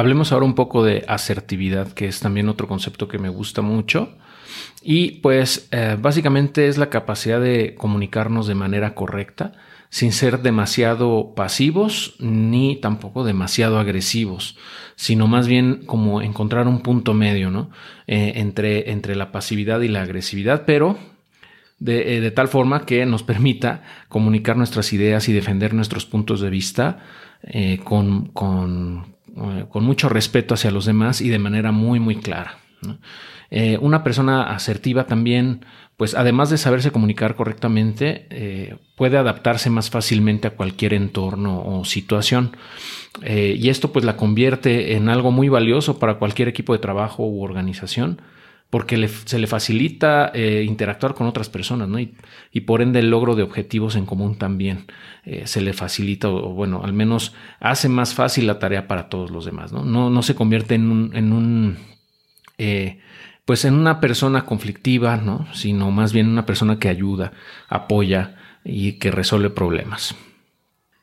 Hablemos 0.00 0.32
ahora 0.32 0.46
un 0.46 0.54
poco 0.54 0.82
de 0.82 1.04
asertividad, 1.08 1.92
que 1.92 2.08
es 2.08 2.20
también 2.20 2.48
otro 2.48 2.66
concepto 2.66 3.06
que 3.06 3.18
me 3.18 3.28
gusta 3.28 3.60
mucho. 3.60 4.16
Y 4.80 5.20
pues 5.20 5.68
eh, 5.72 5.98
básicamente 6.00 6.68
es 6.68 6.78
la 6.78 6.88
capacidad 6.88 7.38
de 7.38 7.74
comunicarnos 7.74 8.46
de 8.46 8.54
manera 8.54 8.94
correcta, 8.94 9.52
sin 9.90 10.12
ser 10.12 10.40
demasiado 10.40 11.34
pasivos 11.36 12.14
ni 12.18 12.76
tampoco 12.76 13.24
demasiado 13.24 13.78
agresivos, 13.78 14.56
sino 14.96 15.26
más 15.26 15.46
bien 15.46 15.82
como 15.84 16.22
encontrar 16.22 16.66
un 16.66 16.80
punto 16.80 17.12
medio 17.12 17.50
¿no? 17.50 17.68
Eh, 18.06 18.32
entre, 18.36 18.92
entre 18.92 19.16
la 19.16 19.30
pasividad 19.32 19.82
y 19.82 19.88
la 19.88 20.00
agresividad, 20.00 20.64
pero 20.64 20.96
de, 21.78 22.16
eh, 22.16 22.20
de, 22.22 22.30
tal 22.30 22.48
forma 22.48 22.86
que 22.86 23.04
nos 23.04 23.22
permita 23.22 23.82
comunicar 24.08 24.56
nuestras 24.56 24.94
ideas 24.94 25.28
y 25.28 25.34
defender 25.34 25.74
nuestros 25.74 26.06
puntos 26.06 26.40
de 26.40 26.48
vista 26.48 27.00
con, 27.84 28.26
con, 28.26 29.10
con, 29.68 29.84
mucho 29.84 30.08
respeto 30.08 30.54
hacia 30.54 30.70
los 30.70 30.84
demás 30.84 31.20
y 31.20 31.28
de 31.28 31.38
manera 31.38 31.72
muy, 31.72 32.00
muy 32.00 32.16
clara. 32.16 32.58
Eh, 33.50 33.78
una 33.80 34.04
persona 34.04 34.44
asertiva 34.44 35.06
también, 35.06 35.64
pues 35.96 36.14
además 36.14 36.50
de 36.50 36.58
saberse 36.58 36.92
comunicar 36.92 37.34
correctamente, 37.34 38.26
eh, 38.30 38.76
puede 38.96 39.18
adaptarse 39.18 39.70
más 39.70 39.90
fácilmente 39.90 40.48
a 40.48 40.52
cualquier 40.52 40.94
entorno 40.94 41.62
o 41.64 41.84
situación. 41.84 42.56
Eh, 43.22 43.56
y 43.58 43.68
esto 43.68 43.92
pues 43.92 44.04
la 44.04 44.16
convierte 44.16 44.94
en 44.94 45.08
algo 45.08 45.32
muy 45.32 45.48
valioso 45.48 45.98
para 45.98 46.14
cualquier 46.14 46.48
equipo 46.48 46.72
de 46.72 46.78
trabajo 46.78 47.24
u 47.26 47.42
organización 47.42 48.22
porque 48.70 49.08
se 49.08 49.38
le 49.38 49.46
facilita 49.46 50.32
interactuar 50.34 51.14
con 51.14 51.26
otras 51.26 51.48
personas, 51.48 51.88
¿no? 51.88 51.98
Y, 51.98 52.14
por 52.60 52.82
ende 52.82 53.00
el 53.00 53.10
logro 53.10 53.34
de 53.34 53.42
objetivos 53.42 53.96
en 53.96 54.06
común 54.06 54.38
también 54.38 54.86
se 55.44 55.60
le 55.60 55.72
facilita, 55.72 56.28
o, 56.28 56.54
bueno, 56.54 56.82
al 56.84 56.92
menos 56.92 57.34
hace 57.58 57.88
más 57.88 58.14
fácil 58.14 58.46
la 58.46 58.60
tarea 58.60 58.86
para 58.86 59.08
todos 59.08 59.30
los 59.30 59.44
demás, 59.44 59.72
¿no? 59.72 59.84
No, 59.84 60.22
se 60.22 60.36
convierte 60.36 60.76
en 60.76 60.90
un, 60.90 61.16
en 61.16 61.32
un 61.32 61.78
pues 63.50 63.64
en 63.64 63.74
una 63.74 63.98
persona 63.98 64.46
conflictiva, 64.46 65.16
¿no? 65.16 65.48
Sino 65.54 65.90
más 65.90 66.12
bien 66.12 66.28
una 66.28 66.46
persona 66.46 66.78
que 66.78 66.88
ayuda, 66.88 67.32
apoya 67.68 68.36
y 68.64 68.92
que 69.00 69.10
resuelve 69.10 69.50
problemas. 69.50 70.14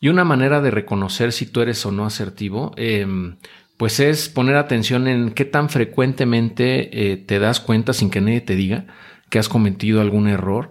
Y 0.00 0.08
una 0.08 0.24
manera 0.24 0.62
de 0.62 0.70
reconocer 0.70 1.32
si 1.32 1.44
tú 1.44 1.60
eres 1.60 1.84
o 1.84 1.92
no 1.92 2.06
asertivo, 2.06 2.72
em, 2.76 3.36
pues 3.80 3.98
es 3.98 4.28
poner 4.28 4.56
atención 4.56 5.08
en 5.08 5.30
qué 5.30 5.46
tan 5.46 5.70
frecuentemente 5.70 7.12
eh, 7.12 7.16
te 7.16 7.38
das 7.38 7.60
cuenta 7.60 7.94
sin 7.94 8.10
que 8.10 8.20
nadie 8.20 8.42
te 8.42 8.54
diga 8.54 8.84
que 9.30 9.38
has 9.38 9.48
cometido 9.48 10.02
algún 10.02 10.28
error 10.28 10.70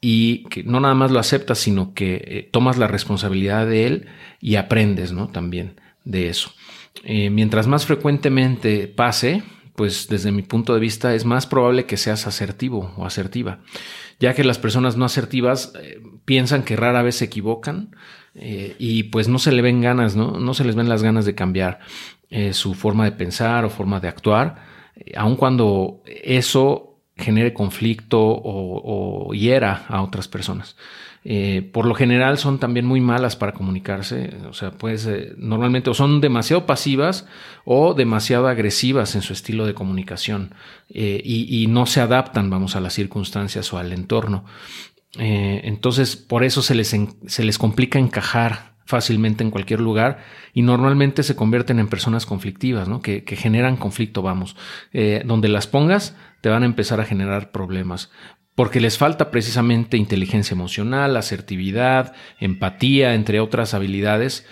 y 0.00 0.44
que 0.44 0.64
no 0.64 0.80
nada 0.80 0.94
más 0.94 1.10
lo 1.10 1.18
aceptas, 1.18 1.58
sino 1.58 1.92
que 1.92 2.14
eh, 2.14 2.48
tomas 2.50 2.78
la 2.78 2.86
responsabilidad 2.86 3.66
de 3.66 3.86
él 3.86 4.06
y 4.40 4.54
aprendes, 4.54 5.12
¿no? 5.12 5.28
También 5.28 5.78
de 6.04 6.30
eso. 6.30 6.50
Eh, 7.04 7.28
mientras 7.28 7.66
más 7.66 7.84
frecuentemente 7.84 8.88
pase, 8.88 9.42
pues 9.76 10.08
desde 10.08 10.32
mi 10.32 10.40
punto 10.40 10.72
de 10.72 10.80
vista 10.80 11.14
es 11.14 11.26
más 11.26 11.46
probable 11.46 11.84
que 11.84 11.98
seas 11.98 12.26
asertivo 12.26 12.94
o 12.96 13.04
asertiva, 13.04 13.58
ya 14.20 14.32
que 14.32 14.42
las 14.42 14.58
personas 14.58 14.96
no 14.96 15.04
asertivas 15.04 15.74
piensan 16.24 16.62
que 16.62 16.76
rara 16.76 17.02
vez 17.02 17.16
se 17.16 17.26
equivocan 17.26 17.90
eh, 18.40 18.76
y 18.78 19.04
pues 19.04 19.28
no 19.28 19.38
se 19.38 19.52
le 19.52 19.62
ven 19.62 19.80
ganas, 19.80 20.16
¿no? 20.16 20.38
No 20.38 20.54
se 20.54 20.64
les 20.64 20.74
ven 20.74 20.88
las 20.88 21.02
ganas 21.02 21.24
de 21.24 21.34
cambiar 21.34 21.80
eh, 22.30 22.52
su 22.52 22.74
forma 22.74 23.04
de 23.04 23.12
pensar 23.12 23.64
o 23.64 23.70
forma 23.70 24.00
de 24.00 24.08
actuar, 24.08 24.56
aun 25.16 25.36
cuando 25.36 26.02
eso 26.06 26.88
genere 27.18 27.52
conflicto 27.52 28.18
o, 28.20 29.32
hiera 29.34 29.84
a 29.88 30.02
otras 30.02 30.28
personas. 30.28 30.76
Eh, 31.24 31.68
por 31.72 31.84
lo 31.84 31.94
general 31.94 32.38
son 32.38 32.58
también 32.58 32.86
muy 32.86 33.00
malas 33.00 33.36
para 33.36 33.52
comunicarse, 33.52 34.30
o 34.48 34.54
sea, 34.54 34.70
pues 34.70 35.04
eh, 35.04 35.34
normalmente 35.36 35.90
o 35.90 35.94
son 35.94 36.20
demasiado 36.20 36.64
pasivas 36.64 37.26
o 37.64 37.92
demasiado 37.92 38.46
agresivas 38.46 39.14
en 39.16 39.22
su 39.22 39.32
estilo 39.32 39.66
de 39.66 39.74
comunicación 39.74 40.54
eh, 40.88 41.20
y, 41.22 41.66
no 41.66 41.86
se 41.86 42.00
adaptan, 42.00 42.48
vamos, 42.48 42.76
a 42.76 42.80
las 42.80 42.94
circunstancias 42.94 43.72
o 43.72 43.78
al 43.78 43.92
entorno. 43.92 44.44
Entonces, 45.16 46.16
por 46.16 46.44
eso 46.44 46.62
se 46.62 46.74
les, 46.74 46.94
se 47.26 47.44
les 47.44 47.58
complica 47.58 47.98
encajar 47.98 48.76
fácilmente 48.84 49.42
en 49.44 49.50
cualquier 49.50 49.80
lugar 49.80 50.18
y 50.54 50.62
normalmente 50.62 51.22
se 51.22 51.36
convierten 51.36 51.78
en 51.78 51.88
personas 51.88 52.26
conflictivas, 52.26 52.88
¿no? 52.88 53.00
que, 53.02 53.24
que 53.24 53.36
generan 53.36 53.76
conflicto, 53.76 54.22
vamos. 54.22 54.56
donde 55.24 55.48
las 55.48 55.66
pongas, 55.66 56.16
te 56.40 56.48
van 56.48 56.62
a 56.62 56.66
empezar 56.66 57.00
a 57.00 57.04
generar 57.04 57.50
problemas 57.50 58.10
porque 58.58 58.80
les 58.80 58.98
falta 58.98 59.30
precisamente 59.30 59.96
inteligencia 59.96 60.52
emocional, 60.52 61.16
asertividad, 61.16 62.12
empatía, 62.40 63.14
entre 63.14 63.38
otras 63.38 63.72
habilidades 63.72 64.48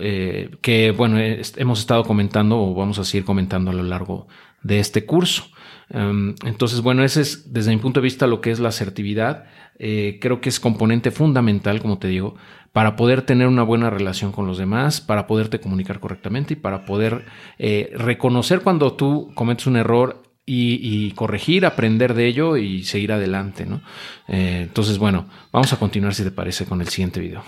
eh, 0.00 0.50
que, 0.60 0.90
bueno, 0.90 1.18
hemos 1.18 1.80
estado 1.80 2.04
comentando 2.04 2.60
o 2.60 2.74
vamos 2.74 2.98
a 2.98 3.04
seguir 3.04 3.24
comentando 3.24 3.70
a 3.70 3.74
lo 3.74 3.82
largo 3.82 4.28
de 4.62 4.80
este 4.80 5.06
curso. 5.06 5.44
Em, 5.90 6.34
entonces, 6.44 6.80
bueno, 6.80 7.04
ese 7.04 7.22
es 7.22 7.52
desde 7.52 7.70
mi 7.70 7.78
punto 7.78 8.00
de 8.00 8.04
vista 8.04 8.26
lo 8.26 8.40
que 8.40 8.50
es 8.50 8.60
la 8.60 8.68
asertividad. 8.68 9.46
Eh, 9.78 10.18
creo 10.20 10.40
que 10.40 10.48
es 10.48 10.60
componente 10.60 11.10
fundamental, 11.10 11.80
como 11.80 11.98
te 11.98 12.08
digo, 12.08 12.36
para 12.72 12.96
poder 12.96 13.22
tener 13.22 13.46
una 13.46 13.62
buena 13.62 13.90
relación 13.90 14.32
con 14.32 14.46
los 14.46 14.58
demás, 14.58 15.00
para 15.00 15.26
poderte 15.26 15.60
comunicar 15.60 16.00
correctamente 16.00 16.54
y 16.54 16.56
para 16.56 16.84
poder 16.84 17.24
eh, 17.58 17.90
reconocer 17.94 18.60
cuando 18.60 18.92
tú 18.94 19.30
cometes 19.34 19.66
un 19.66 19.76
error 19.76 20.22
y, 20.50 21.10
corregir, 21.12 21.66
aprender 21.66 22.14
de 22.14 22.26
ello 22.26 22.56
y 22.56 22.82
seguir 22.82 23.12
adelante, 23.12 23.66
¿no? 23.66 23.82
Entonces, 24.28 24.96
bueno, 24.96 25.26
vamos 25.52 25.74
a 25.74 25.78
continuar 25.78 26.14
si 26.14 26.24
te 26.24 26.30
parece 26.30 26.64
con 26.64 26.80
el 26.80 26.88
siguiente 26.88 27.20
video. 27.20 27.42